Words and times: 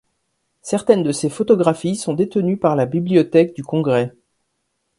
Certaines 0.63 1.03
de 1.03 1.11
ses 1.11 1.29
photographies 1.29 1.95
sont 1.95 2.15
détenues 2.15 2.57
par 2.57 2.75
la 2.75 2.87
Bibliothèque 2.87 3.55
du 3.55 3.63
Congrès. 3.63 4.11